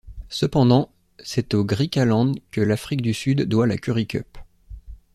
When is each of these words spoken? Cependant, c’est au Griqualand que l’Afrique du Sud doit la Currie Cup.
Cependant, 0.29 0.91
c’est 1.19 1.53
au 1.53 1.63
Griqualand 1.63 2.31
que 2.49 2.59
l’Afrique 2.59 3.03
du 3.03 3.13
Sud 3.13 3.41
doit 3.43 3.67
la 3.67 3.77
Currie 3.77 4.07
Cup. 4.07 4.39